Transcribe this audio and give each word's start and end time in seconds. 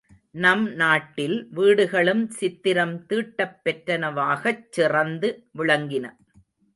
நம் 0.35 0.63
நாட்டில் 0.73 1.35
வீடுகளும் 1.49 2.23
சித்திரம் 2.29 2.95
தீட்டப்பெற்றனவாகச் 3.09 4.65
சிறந்து 4.69 5.29
விளங்கின. 5.57 6.05